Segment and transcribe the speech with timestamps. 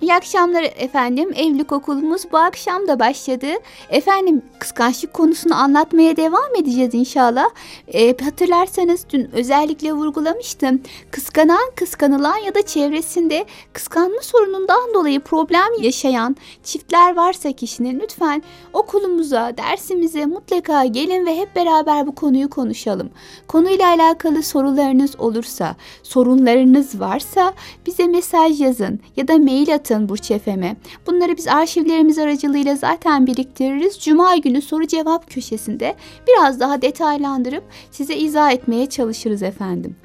[0.00, 1.32] İyi akşamlar efendim.
[1.36, 3.46] Evlilik okulumuz bu akşam da başladı.
[3.90, 7.46] Efendim kıskançlık konusunu anlatmaya devam edeceğiz inşallah.
[7.88, 10.80] E, hatırlarsanız dün özellikle vurgulamıştım.
[11.10, 19.52] Kıskanan, kıskanılan ya da çevresinde kıskanma sorunundan dolayı problem yaşayan çiftler varsa kişinin lütfen okulumuza,
[19.56, 23.10] dersimize mutlaka gelin ve hep beraber bu konuyu konuşalım.
[23.48, 27.52] Konuyla alakalı sorularınız olursa, sorunlarınız varsa
[27.86, 30.76] bize mesaj yazın ya da mail atın atın Burç FM'e.
[31.06, 33.98] Bunları biz arşivlerimiz aracılığıyla zaten biriktiririz.
[34.00, 35.94] Cuma günü soru cevap köşesinde
[36.28, 39.96] biraz daha detaylandırıp size izah etmeye çalışırız efendim.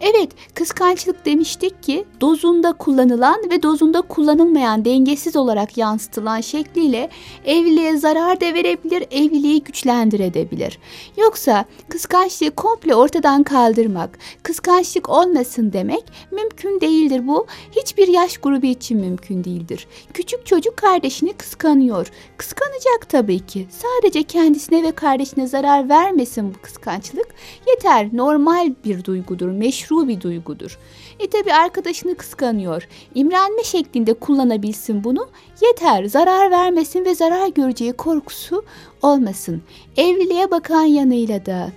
[0.00, 7.10] Evet, kıskançlık demiştik ki dozunda kullanılan ve dozunda kullanılmayan dengesiz olarak yansıtılan şekliyle
[7.44, 10.78] evliliğe zarar da verebilir, evliliği güçlendirebilir.
[11.16, 17.26] Yoksa kıskançlığı komple ortadan kaldırmak, kıskançlık olmasın demek mümkün değildir.
[17.26, 19.86] Bu hiçbir yaş grubu için mümkün değildir.
[20.14, 22.10] Küçük çocuk kardeşini kıskanıyor.
[22.36, 23.66] Kıskanacak tabii ki.
[23.70, 27.26] Sadece kendisine ve kardeşine zarar vermesin bu kıskançlık.
[27.68, 29.48] Yeter, normal bir duygudur,
[29.86, 30.78] meşru bir duygudur.
[31.18, 32.88] E tabi arkadaşını kıskanıyor.
[33.14, 35.28] İmrenme şeklinde kullanabilsin bunu.
[35.62, 38.64] Yeter zarar vermesin ve zarar göreceği korkusu
[39.02, 39.62] olmasın.
[39.96, 41.72] Evliliğe bakan yanıyla da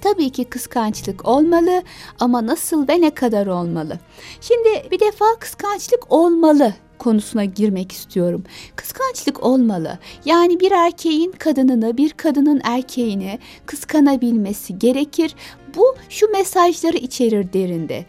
[0.00, 1.82] Tabii ki kıskançlık olmalı
[2.20, 3.98] ama nasıl ve ne kadar olmalı?
[4.40, 8.44] Şimdi bir defa kıskançlık olmalı konusuna girmek istiyorum.
[8.76, 9.98] Kıskançlık olmalı.
[10.24, 15.34] Yani bir erkeğin kadınını, bir kadının erkeğini kıskanabilmesi gerekir.
[15.76, 18.04] Bu şu mesajları içerir derinde.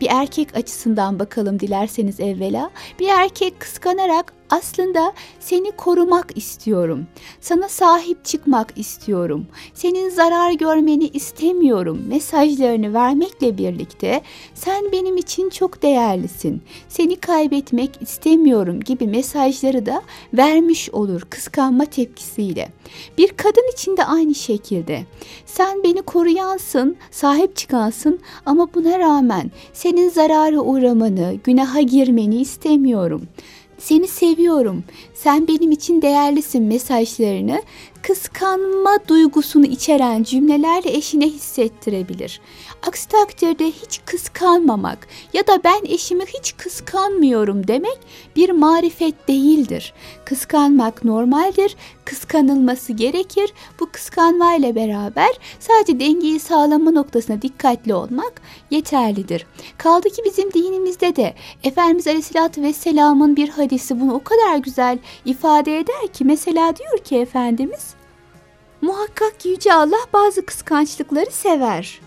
[0.00, 2.70] Bir erkek açısından bakalım dilerseniz evvela.
[2.98, 7.06] Bir erkek kıskanarak aslında seni korumak istiyorum.
[7.40, 9.46] Sana sahip çıkmak istiyorum.
[9.74, 14.22] Senin zarar görmeni istemiyorum mesajlarını vermekle birlikte
[14.54, 16.62] sen benim için çok değerlisin.
[16.88, 20.02] Seni kaybetmek istemiyorum gibi mesajları da
[20.34, 22.68] vermiş olur kıskanma tepkisiyle.
[23.18, 25.04] Bir kadın için de aynı şekilde.
[25.46, 33.22] Sen beni koruyansın, sahip çıkansın ama buna rağmen senin zarara uğramanı, günaha girmeni istemiyorum.
[33.78, 34.84] Seni seviyorum.
[35.14, 37.62] Sen benim için değerlisin mesajlarını
[38.02, 42.40] kıskanma duygusunu içeren cümlelerle eşine hissettirebilir.
[42.86, 47.98] Aksi takdirde hiç kıskanmamak ya da ben eşimi hiç kıskanmıyorum demek
[48.36, 49.94] bir marifet değildir.
[50.24, 53.52] Kıskanmak normaldir, kıskanılması gerekir.
[53.80, 55.30] Bu kıskanmayla beraber
[55.60, 59.46] sadece dengeyi sağlama noktasına dikkatli olmak yeterlidir.
[59.78, 61.34] Kaldı ki bizim dinimizde de
[61.64, 67.16] Efendimiz Aleyhisselatü Vesselam'ın bir hadisi bunu o kadar güzel ifade eder ki mesela diyor ki
[67.16, 67.91] Efendimiz
[68.82, 72.00] Muhakkak Yüce Allah bazı kıskançlıkları sever.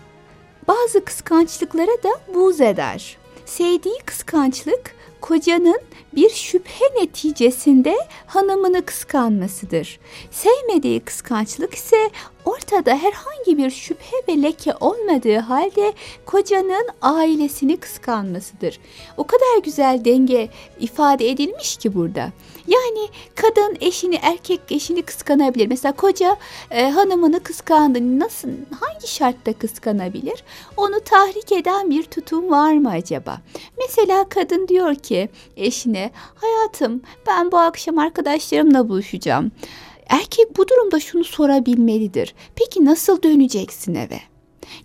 [0.68, 3.16] Bazı kıskançlıklara da buz eder.
[3.46, 5.80] Sevdiği kıskançlık kocanın
[6.14, 10.00] bir şüphe neticesinde hanımını kıskanmasıdır.
[10.30, 12.10] Sevmediği kıskançlık ise
[12.44, 15.92] ortada herhangi bir şüphe ve leke olmadığı halde
[16.26, 18.80] kocanın ailesini kıskanmasıdır.
[19.16, 20.48] O kadar güzel denge
[20.80, 22.32] ifade edilmiş ki burada.
[22.68, 25.66] Yani kadın eşini, erkek eşini kıskanabilir.
[25.66, 26.36] Mesela koca
[26.70, 28.18] e, hanımını kıskandı.
[28.18, 28.48] Nasıl,
[28.80, 30.44] hangi şartta kıskanabilir?
[30.76, 33.38] Onu tahrik eden bir tutum var mı acaba?
[33.78, 39.52] Mesela kadın diyor ki eşine, hayatım ben bu akşam arkadaşlarımla buluşacağım.
[40.08, 42.34] Erkek bu durumda şunu sorabilmelidir.
[42.56, 44.20] Peki nasıl döneceksin eve?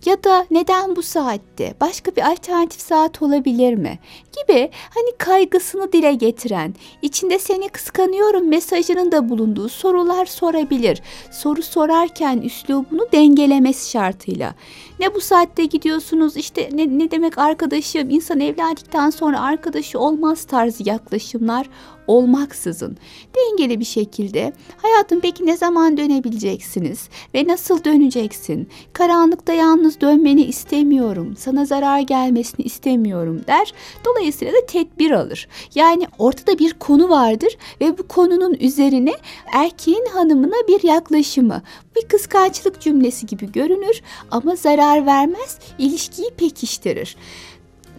[0.06, 1.74] Ya da neden bu saatte?
[1.80, 3.98] Başka bir alternatif saat olabilir mi?
[4.32, 11.02] Gibi hani kaygısını dile getiren, içinde seni kıskanıyorum mesajının da bulunduğu sorular sorabilir.
[11.30, 14.54] Soru sorarken üslubunu dengelemesi şartıyla.
[15.00, 20.88] Ne bu saatte gidiyorsunuz işte ne, ne demek arkadaşım insan evlendikten sonra arkadaşı olmaz tarzı
[20.88, 21.66] yaklaşımlar
[22.06, 22.96] olmaksızın
[23.36, 28.68] dengeli bir şekilde hayatım peki ne zaman dönebileceksiniz ve nasıl döneceksin?
[28.92, 31.34] Karanlıkta yalnız dönmeni istemiyorum.
[31.38, 33.74] Sana zarar gelmesini istemiyorum der.
[34.04, 35.48] Dolayısıyla da tedbir alır.
[35.74, 39.12] Yani ortada bir konu vardır ve bu konunun üzerine
[39.54, 41.62] erkeğin hanımına bir yaklaşımı
[41.96, 47.16] bir kıskançlık cümlesi gibi görünür ama zarar vermez, ilişkiyi pekiştirir.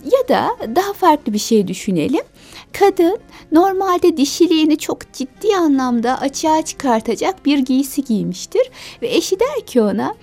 [0.05, 2.23] Ya da daha farklı bir şey düşünelim.
[2.79, 3.17] Kadın
[3.51, 8.71] normalde dişiliğini çok ciddi anlamda açığa çıkartacak bir giysi giymiştir
[9.01, 10.15] ve eşi der ki ona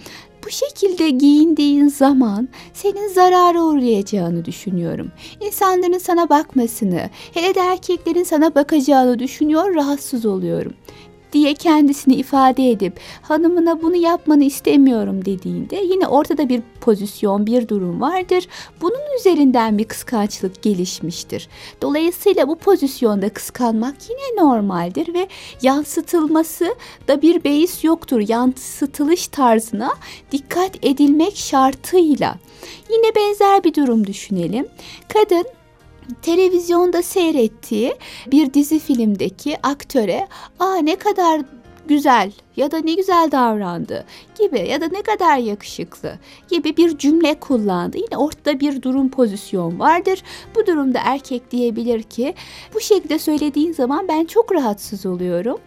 [0.47, 5.13] bu şekilde giyindiğin zaman senin zarara uğrayacağını düşünüyorum.
[5.41, 10.73] İnsanların sana bakmasını, hele de erkeklerin sana bakacağını düşünüyor, rahatsız oluyorum
[11.33, 18.01] diye kendisini ifade edip hanımına bunu yapmanı istemiyorum dediğinde yine ortada bir pozisyon, bir durum
[18.01, 18.47] vardır.
[18.81, 21.49] Bunun üzerinden bir kıskançlık gelişmiştir.
[21.83, 25.29] Dolayısıyla bu pozisyonda kıskanmak yine normaldir ve
[25.63, 26.75] yansıtılması
[27.09, 28.21] da bir beis yoktur.
[28.29, 29.91] Yansıtılış tarzına
[30.33, 32.37] dikkat edilmek şartıyla.
[32.91, 34.69] Yine benzer bir durum düşünelim.
[35.09, 35.45] Kadın
[36.23, 37.95] televizyonda seyrettiği
[38.33, 40.29] bir dizi filmdeki aktöre
[40.59, 41.41] aa ne kadar
[41.91, 44.05] güzel ya da ne güzel davrandı
[44.39, 46.19] gibi ya da ne kadar yakışıklı
[46.51, 47.97] gibi bir cümle kullandı.
[47.97, 50.23] Yine ortada bir durum pozisyon vardır.
[50.55, 52.35] Bu durumda erkek diyebilir ki
[52.75, 55.59] bu şekilde söylediğin zaman ben çok rahatsız oluyorum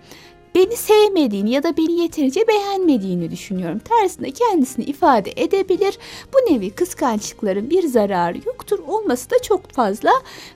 [0.56, 3.80] beni sevmediğini ya da beni yeterince beğenmediğini düşünüyorum.
[3.80, 5.98] Tersine kendisini ifade edebilir.
[6.34, 8.80] Bu nevi kıskançlıkların bir zararı yoktur.
[8.88, 10.12] Olması da çok fazla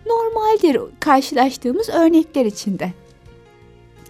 [0.05, 2.94] normaldir karşılaştığımız örnekler içinde.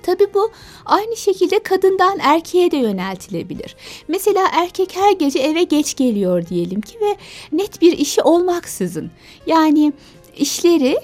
[0.03, 0.51] Tabi bu
[0.85, 3.75] aynı şekilde kadından erkeğe de yöneltilebilir.
[4.07, 7.17] Mesela erkek her gece eve geç geliyor diyelim ki ve
[7.51, 9.11] net bir işi olmaksızın
[9.47, 9.93] yani
[10.37, 10.97] işleri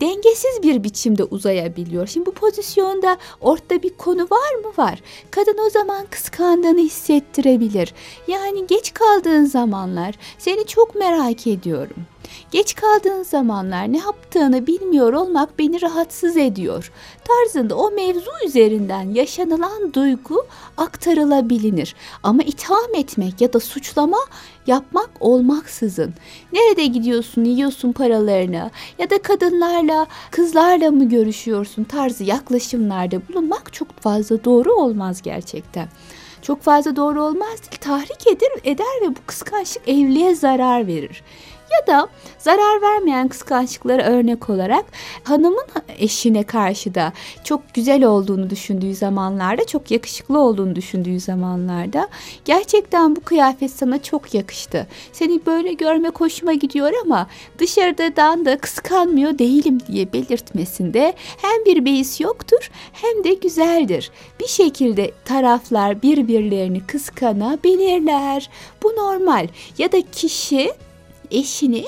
[0.00, 2.06] dengesiz bir biçimde uzayabiliyor.
[2.06, 4.72] Şimdi bu pozisyonda ortada bir konu var mı?
[4.78, 5.02] Var.
[5.30, 7.94] Kadın o zaman kıskandığını hissettirebilir.
[8.28, 11.96] Yani geç kaldığın zamanlar seni çok merak ediyorum.
[12.50, 16.92] Geç kaldığın zamanlar ne yaptığını bilmiyor olmak beni rahatsız ediyor.
[17.24, 20.46] Tarzında o mevzu üzerinden yaşanılan duygu
[20.76, 21.94] aktarılabilir.
[22.22, 24.18] Ama itham etmek ya da suçlama
[24.66, 26.14] yapmak olmaksızın.
[26.52, 34.44] Nerede gidiyorsun, yiyorsun paralarını ya da kadınlarla, kızlarla mı görüşüyorsun tarzı yaklaşımlarda bulunmak çok fazla
[34.44, 35.88] doğru olmaz gerçekten
[36.42, 41.22] çok fazla doğru olmaz değil tahrik eder, eder ve bu kıskançlık evliliğe zarar verir.
[41.72, 42.08] Ya da
[42.38, 44.84] zarar vermeyen kıskançlıklara örnek olarak
[45.24, 45.64] hanımın
[45.98, 47.12] eşine karşı da
[47.44, 52.08] çok güzel olduğunu düşündüğü zamanlarda, çok yakışıklı olduğunu düşündüğü zamanlarda
[52.44, 54.86] gerçekten bu kıyafet sana çok yakıştı.
[55.12, 57.26] Seni böyle görme hoşuma gidiyor ama
[57.58, 64.10] dışarıdan da kıskanmıyor değilim diye belirtmesinde hem bir beis yoktur hem de güzeldir.
[64.40, 68.50] Bir şekilde taraflar birbirlerini kıskanabilirler.
[68.82, 69.48] Bu normal.
[69.78, 70.72] Ya da kişi
[71.32, 71.84] eşini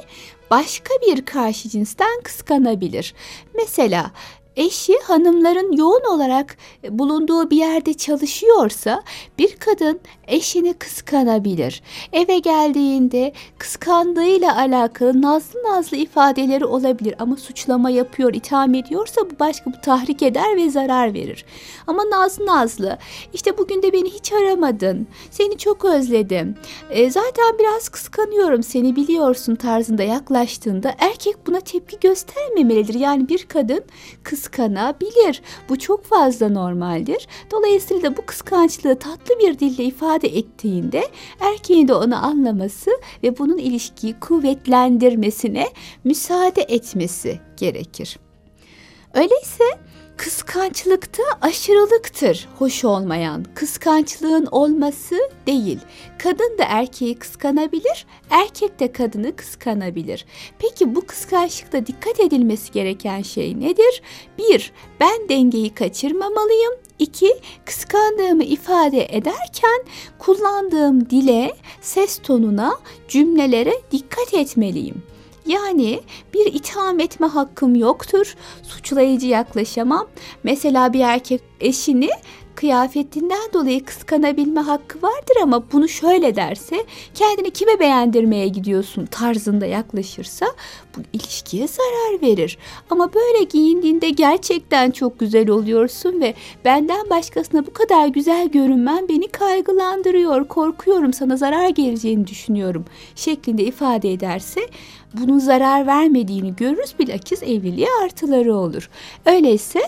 [0.51, 3.15] başka bir karşı cinsten kıskanabilir.
[3.55, 4.11] Mesela
[4.57, 6.57] eşi hanımların yoğun olarak
[6.91, 9.03] bulunduğu bir yerde çalışıyorsa
[9.39, 11.83] bir kadın eşini kıskanabilir.
[12.13, 19.73] Eve geldiğinde kıskandığıyla alakalı nazlı nazlı ifadeleri olabilir ama suçlama yapıyor, itham ediyorsa bu başka
[19.73, 21.45] bu tahrik eder ve zarar verir.
[21.87, 22.99] Ama nazlı nazlı
[23.33, 26.57] işte bugün de beni hiç aramadın, seni çok özledim,
[26.91, 32.95] e, zaten biraz kıskanıyorum seni biliyorsun tarzında yaklaştığında erkek buna tepki göstermemelidir.
[32.95, 33.81] Yani bir kadın
[34.23, 35.43] kıskanabilir.
[35.69, 37.29] Bu çok fazla normaldir.
[37.51, 41.09] Dolayısıyla bu kıskançlığı tatlı bir dille ifade ettiğinde
[41.41, 42.91] erkeğin de onu anlaması
[43.23, 45.69] ve bunun ilişkiyi kuvvetlendirmesine
[46.05, 48.19] müsaade etmesi gerekir.
[49.15, 49.65] Öyleyse
[50.17, 53.45] Kıskançlıkta aşırılıktır hoş olmayan.
[53.55, 55.15] Kıskançlığın olması
[55.47, 55.79] değil.
[56.19, 60.27] Kadın da erkeği kıskanabilir, erkek de kadını kıskanabilir.
[60.59, 64.03] Peki bu kıskançlıkta dikkat edilmesi gereken şey nedir?
[64.39, 66.73] Bir, ben dengeyi kaçırmamalıyım.
[66.99, 67.35] İki,
[67.65, 69.85] kıskandığımı ifade ederken
[70.19, 75.03] kullandığım dile, ses tonuna, cümlelere dikkat etmeliyim.
[75.47, 76.01] Yani
[76.35, 78.35] bir itham etme hakkım yoktur.
[78.63, 80.07] Suçlayıcı yaklaşamam.
[80.43, 82.09] Mesela bir erkek eşini
[82.57, 86.85] kıyafetinden dolayı kıskanabilme hakkı vardır ama bunu şöyle derse
[87.15, 90.47] kendini kime beğendirmeye gidiyorsun tarzında yaklaşırsa
[90.97, 92.59] bu ilişkiye zarar verir.
[92.91, 96.35] Ama böyle giyindiğinde gerçekten çok güzel oluyorsun ve
[96.65, 102.85] benden başkasına bu kadar güzel görünmen beni kaygılandırıyor, korkuyorum sana zarar geleceğini düşünüyorum
[103.15, 104.61] şeklinde ifade ederse
[105.15, 108.91] bunun zarar vermediğini görürüz bilakis evliliğe artıları olur.
[109.27, 109.81] Öyleyse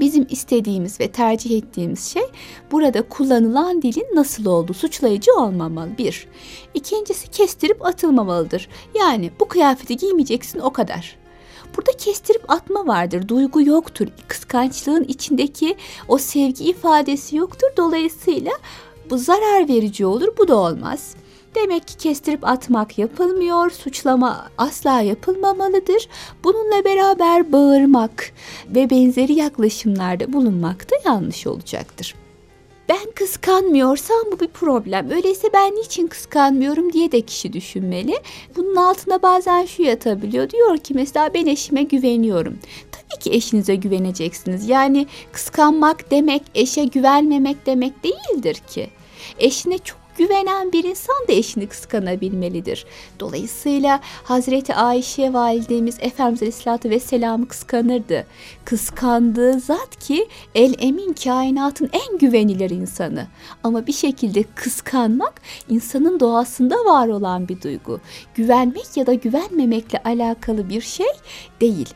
[0.00, 2.22] Bizim istediğimiz ve tercih ettiğimiz şey
[2.70, 6.26] burada kullanılan dilin nasıl olduğu suçlayıcı olmamalı bir.
[6.74, 8.68] İkincisi kestirip atılmamalıdır.
[8.94, 11.16] Yani bu kıyafeti giymeyeceksin o kadar.
[11.76, 13.28] Burada kestirip atma vardır.
[13.28, 14.08] Duygu yoktur.
[14.28, 15.76] Kıskançlığın içindeki
[16.08, 17.68] o sevgi ifadesi yoktur.
[17.76, 18.52] Dolayısıyla
[19.10, 20.28] bu zarar verici olur.
[20.38, 21.14] Bu da olmaz.
[21.54, 26.08] Demek ki kestirip atmak yapılmıyor, suçlama asla yapılmamalıdır.
[26.44, 28.32] Bununla beraber bağırmak
[28.68, 32.14] ve benzeri yaklaşımlarda bulunmak da yanlış olacaktır.
[32.88, 35.10] ben kıskanmıyorsam bu bir problem.
[35.10, 38.14] Öyleyse ben niçin kıskanmıyorum diye de kişi düşünmeli.
[38.56, 40.50] Bunun altına bazen şu yatabiliyor.
[40.50, 42.58] Diyor ki mesela ben eşime güveniyorum.
[42.92, 44.68] Tabii ki eşinize güveneceksiniz.
[44.68, 48.90] Yani kıskanmak demek eşe güvenmemek demek değildir ki.
[49.38, 52.86] Eşine çok güvenen bir insan da eşini kıskanabilmelidir.
[53.20, 58.26] Dolayısıyla Hazreti Ayşe validemiz Efendimiz Aleyhisselatü Vesselam'ı kıskanırdı.
[58.64, 63.26] Kıskandığı zat ki el emin kainatın en güvenilir insanı.
[63.62, 68.00] Ama bir şekilde kıskanmak insanın doğasında var olan bir duygu.
[68.34, 71.06] Güvenmek ya da güvenmemekle alakalı bir şey
[71.60, 71.94] değil.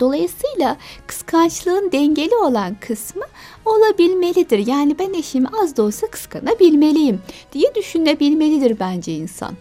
[0.00, 0.76] Dolayısıyla
[1.06, 3.24] kıskançlığın dengeli olan kısmı
[3.64, 4.66] olabilmelidir.
[4.66, 7.20] Yani ben eşimi az da olsa kıskanabilmeliyim
[7.52, 9.54] diye düşünebilmelidir bence insan.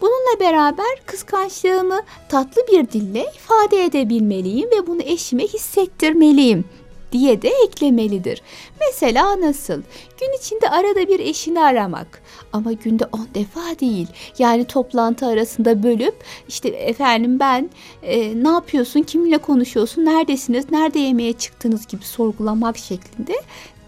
[0.00, 6.64] Bununla beraber kıskançlığımı tatlı bir dille ifade edebilmeliyim ve bunu eşime hissettirmeliyim
[7.12, 8.42] diye de eklemelidir.
[8.80, 9.82] Mesela nasıl?
[10.20, 14.06] Gün içinde arada bir eşini aramak ama günde 10 defa değil.
[14.38, 16.14] Yani toplantı arasında bölüp
[16.48, 17.70] işte efendim ben
[18.02, 23.34] e, ne yapıyorsun, kiminle konuşuyorsun, neredesiniz, nerede yemeğe çıktınız gibi sorgulamak şeklinde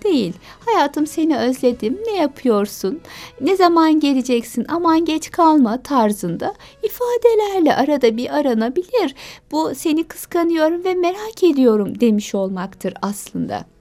[0.04, 0.32] değil.
[0.66, 1.98] Hayatım seni özledim.
[2.06, 3.00] Ne yapıyorsun?
[3.40, 4.66] Ne zaman geleceksin?
[4.68, 9.14] Aman geç kalma tarzında ifadelerle arada bir aranabilir.
[9.52, 13.71] Bu seni kıskanıyorum ve merak ediyorum demiş olmaktır aslında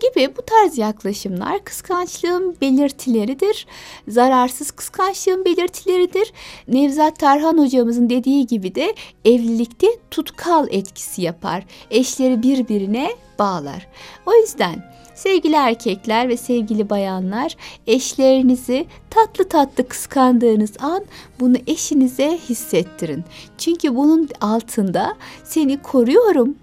[0.00, 3.66] gibi bu tarz yaklaşımlar kıskançlığın belirtileridir.
[4.08, 6.32] Zararsız kıskançlığın belirtileridir.
[6.68, 11.64] Nevzat Tarhan hocamızın dediği gibi de evlilikte tutkal etkisi yapar.
[11.90, 13.86] Eşleri birbirine bağlar.
[14.26, 21.04] O yüzden Sevgili erkekler ve sevgili bayanlar, eşlerinizi tatlı tatlı kıskandığınız an
[21.40, 23.24] bunu eşinize hissettirin.
[23.58, 26.54] Çünkü bunun altında seni koruyorum,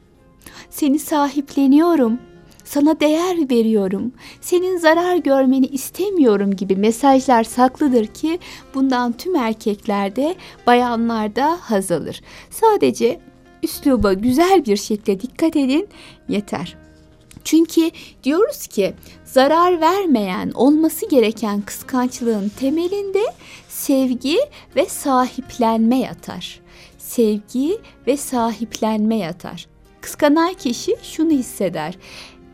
[0.69, 2.19] seni sahipleniyorum,
[2.67, 8.39] sana değer veriyorum, senin zarar görmeni istemiyorum gibi mesajlar saklıdır ki
[8.73, 10.35] bundan tüm erkeklerde,
[10.67, 12.21] bayanlarda haz alır.
[12.49, 13.19] Sadece
[13.63, 15.87] üsluba güzel bir şekilde dikkat edin
[16.29, 16.77] yeter.
[17.43, 17.91] Çünkü
[18.23, 18.93] diyoruz ki
[19.25, 23.23] zarar vermeyen olması gereken kıskançlığın temelinde
[23.67, 24.37] sevgi
[24.75, 26.59] ve sahiplenme yatar.
[26.97, 29.67] Sevgi ve sahiplenme yatar.
[30.01, 31.97] Kıskanan kişi şunu hisseder.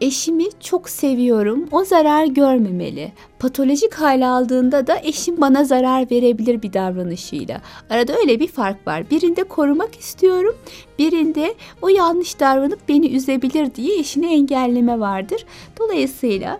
[0.03, 1.67] Eşimi çok seviyorum.
[1.71, 3.11] O zarar görmemeli.
[3.39, 7.61] Patolojik hale aldığında da eşim bana zarar verebilir bir davranışıyla.
[7.89, 9.09] Arada öyle bir fark var.
[9.09, 10.55] Birinde korumak istiyorum.
[10.99, 15.45] Birinde o yanlış davranıp beni üzebilir diye eşini engelleme vardır.
[15.79, 16.59] Dolayısıyla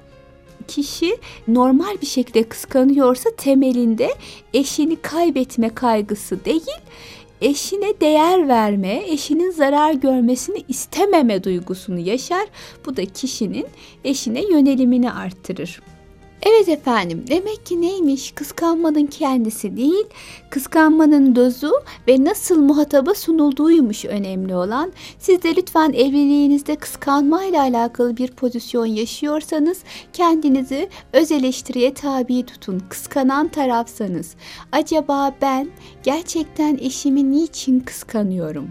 [0.68, 4.10] kişi normal bir şekilde kıskanıyorsa temelinde
[4.54, 6.62] eşini kaybetme kaygısı değil,
[7.44, 12.48] eşine değer verme, eşinin zarar görmesini istememe duygusunu yaşar.
[12.86, 13.66] Bu da kişinin
[14.04, 15.82] eşine yönelimini arttırır.
[16.46, 20.06] Evet efendim demek ki neymiş kıskanmanın kendisi değil
[20.50, 21.72] kıskanmanın dozu
[22.08, 24.94] ve nasıl muhataba sunulduğuymuş önemli olan.
[25.20, 29.80] Siz de lütfen evliliğinizde kıskanmayla alakalı bir pozisyon yaşıyorsanız
[30.14, 32.84] kendinizi öz eleştiriye tabi tutun.
[32.90, 34.36] Kıskanan tarafsanız
[34.72, 35.68] acaba ben
[36.04, 38.70] gerçekten eşimi niçin kıskanıyorum?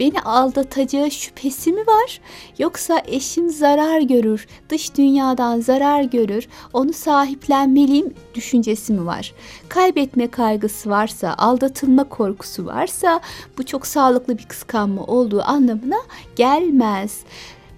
[0.00, 2.20] Beni aldatacağı şüphesi mi var?
[2.58, 9.32] Yoksa eşim zarar görür, dış dünyadan zarar görür, onu sahiplenmeliyim düşüncesi mi var?
[9.68, 13.20] Kaybetme kaygısı varsa, aldatılma korkusu varsa
[13.58, 15.96] bu çok sağlıklı bir kıskanma olduğu anlamına
[16.36, 17.20] gelmez.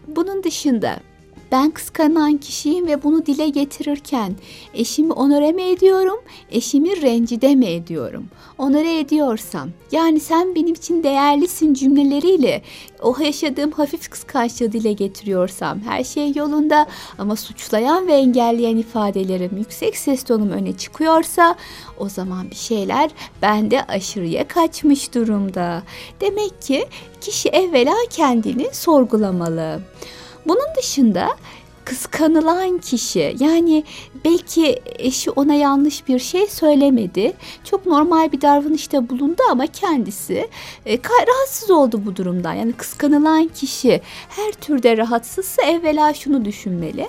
[0.06, 0.96] Bunun dışında
[1.52, 4.34] ben kıskanan kişiyim ve bunu dile getirirken
[4.74, 6.18] eşimi onore mi ediyorum,
[6.50, 8.26] eşimi rencide mi ediyorum?
[8.58, 12.62] Onore ediyorsam, yani sen benim için değerlisin cümleleriyle
[13.02, 16.86] o yaşadığım hafif kıskançlığı dile getiriyorsam her şey yolunda
[17.18, 21.56] ama suçlayan ve engelleyen ifadelerim yüksek ses tonum öne çıkıyorsa
[21.98, 23.10] o zaman bir şeyler
[23.42, 25.82] bende aşırıya kaçmış durumda.
[26.20, 26.86] Demek ki
[27.20, 29.80] kişi evvela kendini sorgulamalı.
[30.48, 31.28] Bunun dışında
[31.84, 33.84] kıskanılan kişi yani
[34.24, 37.32] belki eşi ona yanlış bir şey söylemedi.
[37.64, 40.48] Çok normal bir davranışta bulundu ama kendisi
[40.86, 40.98] e,
[41.28, 42.54] rahatsız oldu bu durumdan.
[42.54, 47.08] Yani kıskanılan kişi her türde rahatsızsa evvela şunu düşünmeli.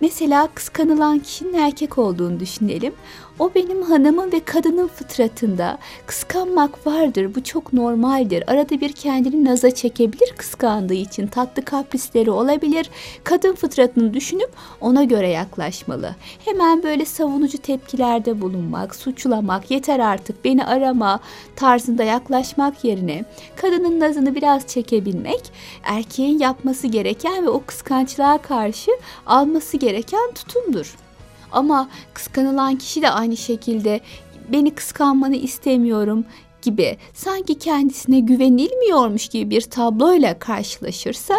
[0.00, 2.92] Mesela kıskanılan kişinin erkek olduğunu düşünelim.
[3.38, 5.78] O benim hanımın ve kadının fıtratında.
[6.06, 7.34] Kıskanmak vardır.
[7.34, 8.44] Bu çok normaldir.
[8.50, 11.26] Arada bir kendini naza çekebilir kıskandığı için.
[11.26, 12.90] Tatlı kaprisleri olabilir.
[13.24, 14.50] Kadın fıtratını düşünüp
[14.80, 16.14] ona göre yaklaşmalı.
[16.44, 21.20] Hemen böyle savunucu tepkilerde bulunmak, suçlamak, yeter artık beni arama
[21.56, 23.24] tarzında yaklaşmak yerine
[23.56, 28.90] kadının nazını biraz çekebilmek erkeğin yapması gereken ve o kıskançlığa karşı
[29.26, 31.03] alması gereken tutumdur.
[31.54, 34.00] Ama kıskanılan kişi de aynı şekilde
[34.52, 36.24] beni kıskanmanı istemiyorum
[36.62, 41.34] gibi sanki kendisine güvenilmiyormuş gibi bir tabloyla karşılaşırsa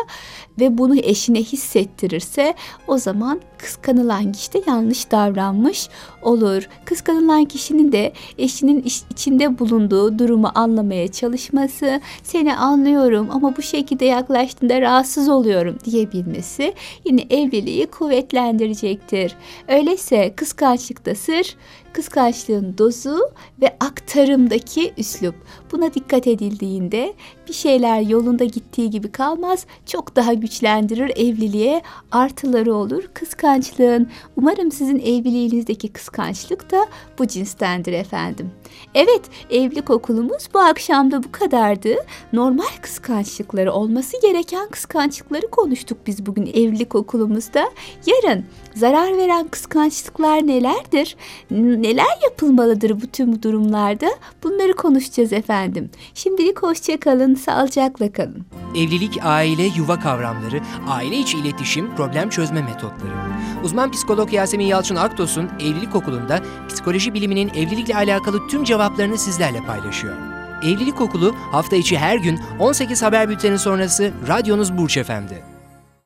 [0.59, 2.55] ve bunu eşine hissettirirse
[2.87, 5.89] o zaman kıskanılan kişi de yanlış davranmış
[6.21, 6.67] olur.
[6.85, 14.05] Kıskanılan kişinin de eşinin iç- içinde bulunduğu durumu anlamaya çalışması, seni anlıyorum ama bu şekilde
[14.05, 16.73] yaklaştığında rahatsız oluyorum diyebilmesi
[17.05, 19.35] yine evliliği kuvvetlendirecektir.
[19.67, 21.55] Öyleyse kıskançlıkta sır,
[21.93, 23.19] kıskançlığın dozu
[23.61, 25.35] ve aktarımdaki üslup.
[25.71, 27.13] Buna dikkat edildiğinde
[27.47, 31.81] bir şeyler yolunda gittiği gibi kalmaz, çok daha güçlendirir evliliğe
[32.11, 34.09] artıları olur kıskançlığın.
[34.35, 36.87] Umarım sizin evliliğinizdeki kıskançlık da
[37.19, 38.51] bu cinstendir efendim.
[38.95, 41.95] Evet, evlilik okulumuz bu akşam da bu kadardı.
[42.33, 47.69] Normal kıskançlıkları, olması gereken kıskançlıkları konuştuk biz bugün evlilik okulumuzda.
[48.05, 48.45] Yarın
[48.75, 51.15] zarar veren kıskançlıklar nelerdir?
[51.51, 54.07] Neler yapılmalıdır bu tüm durumlarda?
[54.43, 55.89] Bunları konuşacağız efendim.
[56.13, 58.45] Şimdilik hoşça kalın, sağlıcakla kalın.
[58.75, 63.34] Evlilik, aile, yuva kavramları, aile içi iletişim, problem çözme metotları.
[63.65, 70.15] Uzman psikolog Yasemin Yalçın Aktos'un Evlilik Okulu'nda psikoloji biliminin evlilikle alakalı tüm cevaplarını sizlerle paylaşıyor.
[70.63, 75.54] Evlilik Okulu hafta içi her gün 18 haber bülteni sonrası radyonuz Burç FM'de.